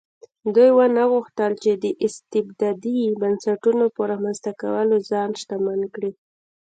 [0.55, 6.11] دوی ونه غوښتل چې د استبدادي بنسټونو په رامنځته کولو ځان شتمن کړي.